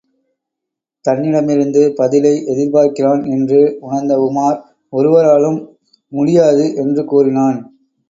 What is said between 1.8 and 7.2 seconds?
பதிலை எதிர்பார்க்கிறான் என்று உணர்ந்த உமார் ஒருவராலும் முடியாது என்று